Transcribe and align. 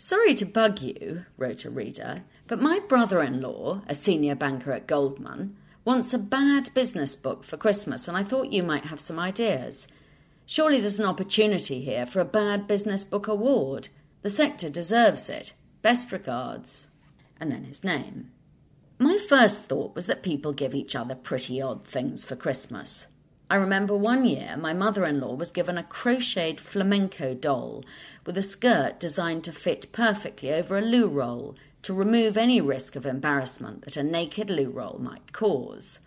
Sorry 0.00 0.32
to 0.34 0.46
bug 0.46 0.80
you, 0.80 1.24
wrote 1.36 1.64
a 1.64 1.70
reader, 1.70 2.22
but 2.46 2.62
my 2.62 2.78
brother 2.78 3.20
in 3.20 3.40
law, 3.40 3.82
a 3.88 3.96
senior 3.96 4.36
banker 4.36 4.70
at 4.70 4.86
Goldman, 4.86 5.56
wants 5.84 6.14
a 6.14 6.18
bad 6.18 6.72
business 6.72 7.16
book 7.16 7.42
for 7.42 7.56
Christmas, 7.56 8.06
and 8.06 8.16
I 8.16 8.22
thought 8.22 8.52
you 8.52 8.62
might 8.62 8.84
have 8.84 9.00
some 9.00 9.18
ideas. 9.18 9.88
Surely 10.46 10.80
there's 10.80 11.00
an 11.00 11.04
opportunity 11.04 11.80
here 11.80 12.06
for 12.06 12.20
a 12.20 12.24
bad 12.24 12.68
business 12.68 13.02
book 13.02 13.26
award. 13.26 13.88
The 14.22 14.30
sector 14.30 14.68
deserves 14.70 15.28
it. 15.28 15.52
Best 15.82 16.12
regards. 16.12 16.86
And 17.40 17.50
then 17.50 17.64
his 17.64 17.82
name. 17.82 18.30
My 19.00 19.18
first 19.18 19.64
thought 19.64 19.96
was 19.96 20.06
that 20.06 20.22
people 20.22 20.52
give 20.52 20.76
each 20.76 20.94
other 20.94 21.16
pretty 21.16 21.60
odd 21.60 21.84
things 21.84 22.24
for 22.24 22.36
Christmas. 22.36 23.08
I 23.50 23.56
remember 23.56 23.96
one 23.96 24.26
year 24.26 24.56
my 24.58 24.74
mother 24.74 25.06
in 25.06 25.20
law 25.20 25.34
was 25.34 25.50
given 25.50 25.78
a 25.78 25.82
crocheted 25.82 26.60
flamenco 26.60 27.32
doll 27.32 27.82
with 28.26 28.36
a 28.36 28.42
skirt 28.42 29.00
designed 29.00 29.42
to 29.44 29.52
fit 29.52 29.90
perfectly 29.90 30.52
over 30.52 30.76
a 30.76 30.82
loo 30.82 31.08
roll 31.08 31.56
to 31.82 31.94
remove 31.94 32.36
any 32.36 32.60
risk 32.60 32.94
of 32.94 33.06
embarrassment 33.06 33.82
that 33.82 33.96
a 33.96 34.02
naked 34.02 34.50
loo 34.50 34.68
roll 34.68 34.98
might 35.00 35.32
cause. 35.32 35.98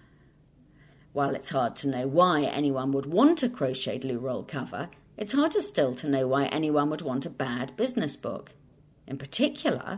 While 1.14 1.34
it's 1.34 1.50
hard 1.50 1.76
to 1.78 1.90
know 1.90 2.06
why 2.08 2.44
anyone 2.44 2.92
would 2.92 3.08
want 3.08 3.42
a 3.42 3.50
crocheted 3.50 4.06
loo 4.06 4.20
roll 4.20 4.44
cover, 4.44 4.90
it's 5.18 5.34
harder 5.34 5.62
still 5.62 5.96
to 5.96 6.08
know 6.08 6.28
why 6.28 6.46
anyone 6.46 6.92
would 6.92 7.02
want 7.02 7.26
a 7.26 7.30
bad 7.32 7.76
business 7.76 8.18
book. 8.18 8.54
In 9.08 9.18
particular, 9.18 9.98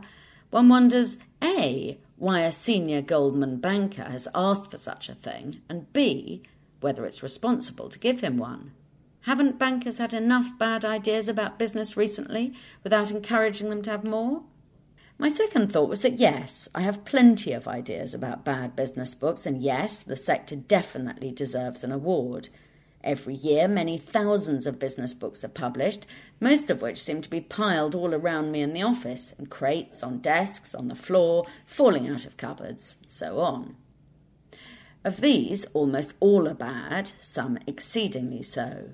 one 0.50 0.70
wonders 0.70 1.18
A, 1.44 2.00
why 2.16 2.40
a 2.42 2.54
senior 2.54 3.02
Goldman 3.02 3.58
banker 3.58 4.04
has 4.04 4.30
asked 4.34 4.72
for 4.72 4.78
such 4.78 5.10
a 5.10 5.16
thing, 5.16 5.62
and 5.68 5.92
B, 5.92 6.44
whether 6.84 7.06
it's 7.06 7.24
responsible 7.24 7.90
to 7.90 8.00
give 8.00 8.22
him 8.22 8.38
one. 8.38 8.72
Haven't 9.22 9.58
bankers 9.58 10.00
had 10.00 10.14
enough 10.14 10.58
bad 10.60 10.84
ideas 10.84 11.30
about 11.30 11.58
business 11.58 11.96
recently 11.96 12.54
without 12.84 13.10
encouraging 13.10 13.70
them 13.70 13.82
to 13.84 13.92
have 13.92 14.04
more? 14.04 14.44
My 15.18 15.30
second 15.30 15.72
thought 15.72 15.90
was 15.90 16.02
that 16.02 16.20
yes, 16.20 16.68
I 16.76 16.82
have 16.82 17.06
plenty 17.06 17.54
of 17.54 17.68
ideas 17.68 18.14
about 18.14 18.44
bad 18.44 18.76
business 18.76 19.16
books, 19.16 19.46
and 19.46 19.62
yes, 19.62 20.02
the 20.02 20.18
sector 20.18 20.58
definitely 20.58 21.32
deserves 21.32 21.84
an 21.84 21.92
award. 21.92 22.50
Every 23.04 23.36
year, 23.36 23.68
many 23.68 23.98
thousands 23.98 24.66
of 24.66 24.80
business 24.80 25.14
books 25.14 25.44
are 25.44 25.50
published, 25.50 26.06
most 26.40 26.70
of 26.70 26.82
which 26.82 27.02
seem 27.02 27.22
to 27.22 27.30
be 27.30 27.42
piled 27.42 27.96
all 27.96 28.14
around 28.14 28.52
me 28.52 28.62
in 28.62 28.74
the 28.74 28.84
office, 28.84 29.34
in 29.38 29.46
crates, 29.46 30.04
on 30.04 30.18
desks, 30.20 30.74
on 30.74 30.88
the 30.88 30.96
floor, 30.96 31.46
falling 31.66 32.10
out 32.10 32.26
of 32.26 32.38
cupboards, 32.38 32.96
and 33.02 33.12
so 33.12 33.40
on. 33.40 33.76
Of 35.04 35.20
these, 35.20 35.66
almost 35.74 36.14
all 36.20 36.48
are 36.48 36.54
bad, 36.54 37.12
some 37.20 37.60
exceedingly 37.68 38.42
so. 38.42 38.92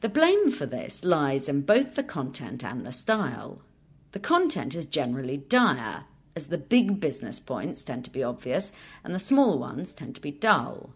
The 0.00 0.08
blame 0.08 0.50
for 0.50 0.66
this 0.66 1.04
lies 1.04 1.48
in 1.48 1.62
both 1.62 1.94
the 1.94 2.02
content 2.02 2.64
and 2.64 2.84
the 2.84 2.92
style. 2.92 3.62
The 4.12 4.18
content 4.18 4.74
is 4.74 4.86
generally 4.86 5.36
dire, 5.36 6.04
as 6.34 6.48
the 6.48 6.58
big 6.58 7.00
business 7.00 7.38
points 7.40 7.82
tend 7.82 8.04
to 8.04 8.10
be 8.10 8.22
obvious 8.22 8.72
and 9.04 9.14
the 9.14 9.18
small 9.18 9.58
ones 9.58 9.92
tend 9.92 10.16
to 10.16 10.20
be 10.20 10.30
dull. 10.30 10.90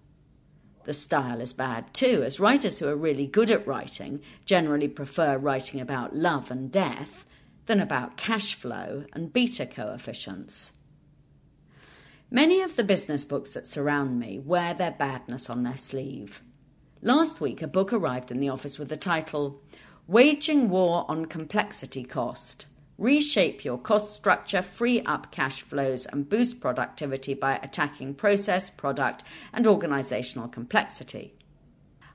The 0.85 0.95
style 0.95 1.41
is 1.41 1.53
bad 1.53 1.93
too, 1.95 2.23
as 2.25 2.41
writers 2.41 2.79
who 2.79 2.89
are 2.89 2.97
really 2.97 3.27
good 3.27 3.51
at 3.51 3.67
writing 3.67 4.21
generally 4.45 4.89
prefer 4.89 5.39
writing 5.39 5.81
about 5.81 6.17
love 6.17 6.51
and 6.51 6.73
death 6.73 7.25
than 7.67 7.81
about 7.81 8.17
cash 8.17 8.55
flow 8.55 9.05
and 9.13 9.33
beta 9.33 9.65
coefficients. 9.65 10.73
Many 12.33 12.61
of 12.61 12.77
the 12.77 12.85
business 12.85 13.25
books 13.25 13.55
that 13.55 13.67
surround 13.67 14.21
me 14.21 14.39
wear 14.39 14.73
their 14.73 14.93
badness 14.93 15.51
on 15.51 15.65
their 15.65 15.77
sleeve. 15.77 16.43
Last 17.03 17.41
week, 17.41 17.61
a 17.61 17.67
book 17.67 17.93
arrived 17.93 18.31
in 18.31 18.39
the 18.39 18.49
office 18.49 18.79
with 18.79 18.89
the 18.89 18.97
title 18.97 19.61
Waging 20.07 20.71
War 20.71 21.05
on 21.09 21.25
Complexity 21.25 22.05
Cost 22.05 22.67
Reshape 22.99 23.65
Your 23.65 23.79
Cost 23.79 24.15
Structure, 24.15 24.63
Free 24.63 25.01
Up 25.01 25.33
Cash 25.33 25.63
Flows, 25.63 26.07
and 26.07 26.29
Boost 26.29 26.61
Productivity 26.61 27.35
by 27.35 27.57
Attacking 27.57 28.15
Process, 28.15 28.71
Product, 28.71 29.25
and 29.53 29.67
Organizational 29.67 30.47
Complexity. 30.47 31.35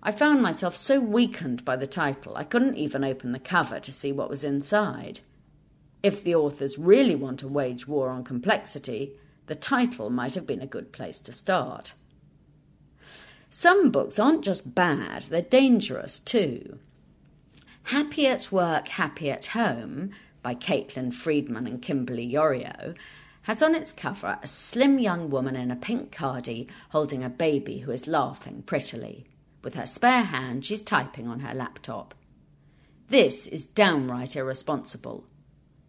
I 0.01 0.11
found 0.11 0.41
myself 0.41 0.77
so 0.77 1.01
weakened 1.01 1.65
by 1.65 1.75
the 1.75 1.87
title, 1.87 2.37
I 2.37 2.45
couldn't 2.45 2.77
even 2.77 3.03
open 3.03 3.33
the 3.33 3.39
cover 3.39 3.81
to 3.81 3.91
see 3.91 4.13
what 4.13 4.29
was 4.29 4.45
inside. 4.45 5.19
If 6.01 6.23
the 6.23 6.35
authors 6.35 6.77
really 6.77 7.15
want 7.15 7.39
to 7.39 7.49
wage 7.49 7.85
war 7.85 8.07
on 8.07 8.23
complexity, 8.23 9.17
the 9.47 9.55
title 9.55 10.09
might 10.09 10.35
have 10.35 10.47
been 10.47 10.61
a 10.61 10.67
good 10.67 10.91
place 10.91 11.19
to 11.21 11.31
start. 11.31 11.93
Some 13.49 13.91
books 13.91 14.19
aren't 14.19 14.43
just 14.43 14.75
bad, 14.75 15.23
they're 15.23 15.41
dangerous 15.41 16.19
too. 16.19 16.79
Happy 17.83 18.25
at 18.27 18.51
Work, 18.51 18.87
Happy 18.87 19.29
at 19.29 19.47
Home 19.47 20.11
by 20.41 20.55
Caitlin 20.55 21.13
Friedman 21.13 21.67
and 21.67 21.81
Kimberly 21.81 22.29
Yorio 22.29 22.95
has 23.43 23.61
on 23.61 23.75
its 23.75 23.93
cover 23.93 24.39
a 24.41 24.47
slim 24.47 24.97
young 24.97 25.29
woman 25.29 25.55
in 25.55 25.69
a 25.69 25.75
pink 25.75 26.11
cardi 26.11 26.67
holding 26.89 27.23
a 27.23 27.29
baby 27.29 27.79
who 27.79 27.91
is 27.91 28.07
laughing 28.07 28.63
prettily. 28.65 29.25
With 29.63 29.75
her 29.75 29.85
spare 29.85 30.23
hand, 30.23 30.65
she's 30.65 30.81
typing 30.81 31.27
on 31.27 31.41
her 31.41 31.53
laptop. 31.53 32.15
This 33.07 33.45
is 33.45 33.65
downright 33.65 34.35
irresponsible. 34.35 35.25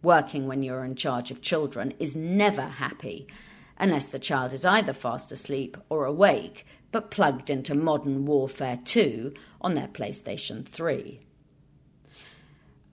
Working 0.03 0.47
when 0.47 0.61
you're 0.61 0.85
in 0.85 0.93
charge 0.93 1.31
of 1.31 1.41
children 1.41 1.93
is 1.97 2.15
never 2.15 2.61
happy, 2.61 3.27
unless 3.79 4.05
the 4.05 4.19
child 4.19 4.53
is 4.53 4.65
either 4.65 4.93
fast 4.93 5.31
asleep 5.31 5.77
or 5.89 6.05
awake, 6.05 6.65
but 6.91 7.11
plugged 7.11 7.49
into 7.49 7.75
Modern 7.75 8.25
Warfare 8.25 8.79
2 8.83 9.33
on 9.61 9.73
their 9.73 9.87
PlayStation 9.87 10.65
3. 10.65 11.19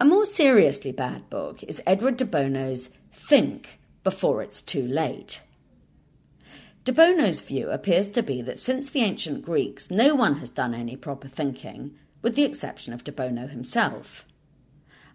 A 0.00 0.05
more 0.05 0.27
seriously 0.27 0.93
bad 0.93 1.31
book 1.31 1.62
is 1.62 1.81
Edward 1.87 2.17
de 2.17 2.25
Bono's 2.25 2.91
Think 3.12 3.78
Before 4.03 4.43
It's 4.43 4.61
Too 4.61 4.87
Late. 4.87 5.41
De 6.84 6.93
Bono's 6.93 7.41
view 7.41 7.71
appears 7.71 8.11
to 8.11 8.23
be 8.23 8.43
that 8.43 8.59
since 8.59 8.91
the 8.91 9.00
ancient 9.00 9.43
Greeks, 9.43 9.91
no 9.91 10.15
one 10.15 10.37
has 10.37 10.50
done 10.50 10.75
any 10.75 10.97
proper 10.97 11.28
thinking, 11.28 11.94
with 12.21 12.34
the 12.34 12.43
exception 12.43 12.93
of 12.93 13.05
de 13.05 13.12
Bono 13.12 13.47
himself. 13.47 14.27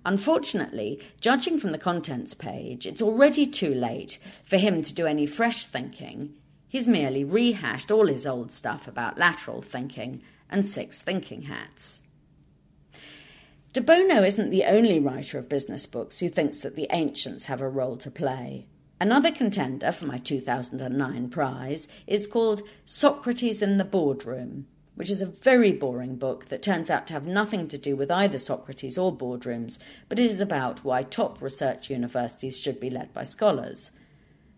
Unfortunately, 0.10 1.00
judging 1.22 1.60
from 1.60 1.70
the 1.70 1.78
contents 1.78 2.34
page, 2.34 2.88
it's 2.88 3.00
already 3.00 3.46
too 3.46 3.76
late 3.76 4.18
for 4.44 4.58
him 4.58 4.82
to 4.82 4.92
do 4.92 5.06
any 5.06 5.28
fresh 5.28 5.66
thinking. 5.66 6.34
He's 6.68 6.88
merely 6.88 7.24
rehashed 7.24 7.92
all 7.92 8.08
his 8.08 8.26
old 8.26 8.52
stuff 8.52 8.88
about 8.88 9.20
lateral 9.20 9.62
thinking 9.62 10.24
and 10.50 10.66
six 10.66 11.00
thinking 11.00 11.44
hats. 11.44 12.02
De 13.72 13.82
Bono 13.82 14.24
isn't 14.24 14.50
the 14.50 14.64
only 14.64 15.00
writer 15.00 15.38
of 15.38 15.48
business 15.48 15.86
books 15.86 16.22
who 16.22 16.28
thinks 16.28 16.62
that 16.62 16.76
the 16.76 16.88
ancients 16.90 17.46
have 17.46 17.62
a 17.62 17.70
role 17.70 17.96
to 17.98 18.10
play. 18.10 18.66
Another 19.00 19.30
contender 19.30 19.92
for 19.92 20.08
my 20.08 20.18
2009 20.18 21.30
prize 21.30 21.88
is 22.08 22.26
called 22.26 22.64
Socrates 22.84 23.62
in 23.62 23.78
the 23.78 23.86
Boardroom 23.86 24.66
which 25.00 25.10
is 25.10 25.22
a 25.22 25.26
very 25.26 25.72
boring 25.72 26.18
book 26.18 26.48
that 26.48 26.62
turns 26.62 26.90
out 26.90 27.08
to 27.08 27.14
have 27.14 27.26
nothing 27.26 27.70
to 27.70 27.78
do 27.78 27.96
with 27.96 28.12
either 28.12 28.38
Socrates 28.38 28.98
or 28.98 29.16
boardrooms, 29.16 29.80
but 30.10 30.20
it 30.20 30.26
is 30.26 30.42
about 30.42 30.84
why 30.84 31.02
top 31.02 31.42
research 31.42 31.90
universities 31.90 32.60
should 32.60 32.82
be 32.82 32.90
led 32.90 33.14
by 33.14 33.24
scholars. 33.24 33.92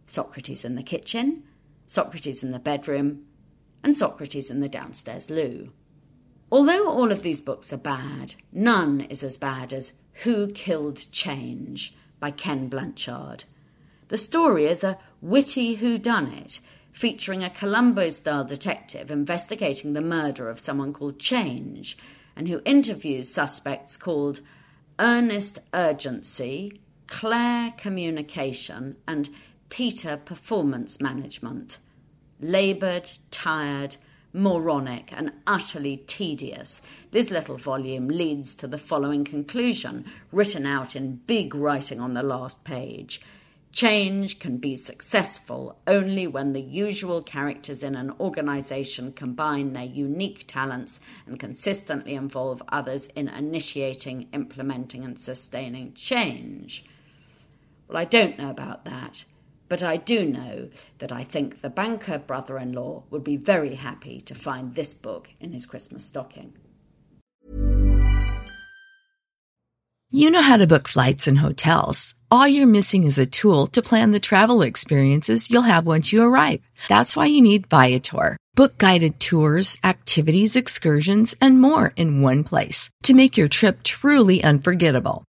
Socrates 0.06 0.64
in 0.64 0.76
the 0.76 0.82
Kitchen, 0.82 1.43
Socrates 1.87 2.43
in 2.43 2.52
the 2.52 2.58
Bedroom, 2.58 3.26
and 3.85 3.94
Socrates 3.94 4.49
in 4.49 4.61
the 4.61 4.69
Downstairs 4.70 5.29
Loo. 5.29 5.73
Although 6.50 6.89
all 6.89 7.12
of 7.12 7.23
these 7.23 7.43
books 7.43 7.73
are 7.73 7.79
bad, 7.79 8.35
none 8.53 9.03
is 9.03 9.23
as 9.23 9.37
bad 9.37 9.73
as 9.75 9.93
Who 10.25 10.49
Killed 10.49 11.11
Change 11.12 11.95
by 12.19 12.31
Ken 12.31 12.69
Blanchard. 12.69 13.45
The 14.09 14.17
story 14.17 14.65
is 14.65 14.83
a 14.83 14.99
witty 15.21 15.77
whodunit 15.77 16.61
featuring 16.91 17.45
a 17.45 17.50
Columbo 17.50 18.09
style 18.09 18.45
detective 18.45 19.11
investigating 19.11 19.93
the 19.93 20.00
murder 20.00 20.49
of 20.49 20.59
someone 20.59 20.95
called 20.95 21.19
Change 21.19 21.99
and 22.35 22.49
who 22.49 22.62
interviews 22.65 23.29
suspects 23.29 23.99
called 23.99 24.41
Ernest 24.99 25.59
Urgency, 25.75 26.81
Claire 27.06 27.75
Communication, 27.77 28.97
and 29.06 29.29
Peter 29.69 30.17
Performance 30.17 31.00
Management. 31.00 31.79
Laboured, 32.41 33.11
tired, 33.31 33.97
moronic, 34.32 35.12
and 35.12 35.32
utterly 35.46 35.98
tedious, 36.06 36.80
this 37.10 37.30
little 37.30 37.56
volume 37.56 38.08
leads 38.08 38.54
to 38.56 38.66
the 38.66 38.78
following 38.78 39.25
conclusion, 39.25 40.04
written 40.32 40.66
out 40.66 40.94
in 40.94 41.16
big 41.26 41.54
writing 41.54 42.00
on 42.00 42.14
the 42.14 42.22
last 42.22 42.64
page. 42.64 43.20
Change 43.72 44.38
can 44.38 44.56
be 44.56 44.76
successful 44.76 45.78
only 45.86 46.26
when 46.26 46.52
the 46.52 46.60
usual 46.60 47.22
characters 47.22 47.82
in 47.82 47.94
an 47.94 48.12
organization 48.19 49.12
combine 49.12 49.72
their 49.72 49.84
unique 49.84 50.44
talents 50.46 51.00
and 51.26 51.38
consistently 51.38 52.14
involve 52.14 52.62
others 52.70 53.06
in 53.14 53.28
initiating, 53.28 54.28
implementing, 54.32 55.04
and 55.04 55.19
sustaining 55.19 55.92
change. 55.92 56.84
Well, 57.86 57.98
I 57.98 58.04
don't 58.04 58.38
know 58.38 58.50
about 58.50 58.84
that. 58.86 59.25
But 59.69 59.82
I 59.82 59.99
do 59.99 60.25
know 60.25 60.69
that 60.99 61.12
I 61.12 61.25
think 61.25 61.61
the 61.61 61.70
banker 61.70 62.19
brother 62.19 62.59
in 62.59 62.73
law 62.73 63.05
would 63.11 63.25
be 63.25 63.37
very 63.37 63.75
happy 63.75 64.20
to 64.23 64.35
find 64.35 64.75
this 64.75 64.94
book 64.94 65.31
in 65.41 65.53
his 65.53 65.67
Christmas 65.67 66.05
stocking. 66.05 66.55
You 70.11 70.31
know 70.31 70.41
how 70.41 70.56
to 70.56 70.67
book 70.67 70.88
flights 70.88 71.26
and 71.26 71.38
hotels. 71.38 72.15
All 72.31 72.49
you're 72.49 72.67
missing 72.67 73.05
is 73.05 73.19
a 73.19 73.26
tool 73.26 73.67
to 73.69 73.82
plan 73.82 74.12
the 74.12 74.19
travel 74.19 74.62
experiences 74.62 75.50
you'll 75.50 75.69
have 75.69 75.87
once 75.87 76.14
you 76.14 76.23
arrive. 76.23 76.61
That's 76.88 77.14
why 77.14 77.26
you 77.26 77.43
need 77.43 77.67
Viator. 77.67 78.38
Book 78.55 78.79
guided 78.79 79.21
tours, 79.21 79.79
activities, 79.85 80.56
excursions, 80.56 81.37
and 81.43 81.61
more 81.61 81.93
in 81.94 82.23
one 82.23 82.43
place 82.43 82.88
to 83.03 83.12
make 83.12 83.37
your 83.37 83.49
trip 83.49 83.82
truly 83.82 84.43
unforgettable. 84.43 85.25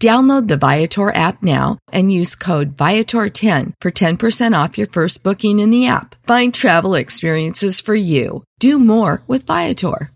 Download 0.00 0.48
the 0.48 0.56
Viator 0.56 1.14
app 1.14 1.42
now 1.42 1.76
and 1.92 2.10
use 2.10 2.34
code 2.34 2.74
Viator10 2.74 3.74
for 3.82 3.90
10% 3.90 4.64
off 4.64 4.78
your 4.78 4.86
first 4.86 5.22
booking 5.22 5.60
in 5.60 5.68
the 5.68 5.88
app. 5.88 6.14
Find 6.26 6.54
travel 6.54 6.94
experiences 6.94 7.82
for 7.82 7.94
you. 7.94 8.42
Do 8.60 8.78
more 8.78 9.22
with 9.26 9.46
Viator. 9.46 10.10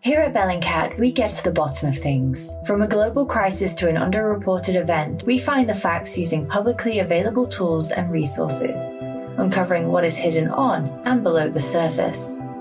Here 0.00 0.20
at 0.20 0.34
Bellingcat, 0.34 0.98
we 0.98 1.10
get 1.10 1.34
to 1.36 1.42
the 1.42 1.52
bottom 1.52 1.88
of 1.88 1.96
things. 1.96 2.50
From 2.66 2.82
a 2.82 2.86
global 2.86 3.24
crisis 3.24 3.74
to 3.76 3.88
an 3.88 3.96
underreported 3.96 4.74
event, 4.74 5.24
we 5.26 5.38
find 5.38 5.66
the 5.66 5.74
facts 5.74 6.18
using 6.18 6.46
publicly 6.46 6.98
available 6.98 7.46
tools 7.46 7.90
and 7.90 8.12
resources, 8.12 8.78
uncovering 9.38 9.88
what 9.88 10.04
is 10.04 10.18
hidden 10.18 10.50
on 10.50 10.86
and 11.06 11.22
below 11.22 11.48
the 11.48 11.62
surface. 11.62 12.38